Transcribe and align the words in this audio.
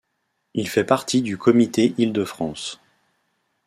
Il 0.55 0.67
fait 0.67 0.83
partie 0.83 1.21
du 1.21 1.37
Comité 1.37 1.93
Île-de-France. 1.99 2.81